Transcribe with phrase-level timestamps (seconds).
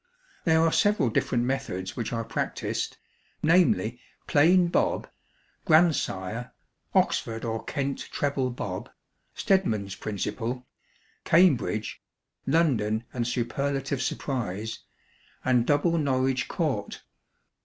[0.45, 2.97] There are several different methods which are practised
[3.43, 5.07] namely, Plain Bob,
[5.63, 6.53] Grandsire,
[6.95, 8.89] Oxford or Kent Treble Bob,
[9.35, 10.65] Stedman's Principle,
[11.23, 12.01] Cambridge,
[12.47, 14.79] London and Superlative Surprise,
[15.45, 17.03] and Double Norwich Court.